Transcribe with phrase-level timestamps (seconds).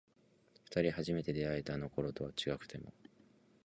[0.63, 2.91] 二人初めて出会えたあの頃とは違くても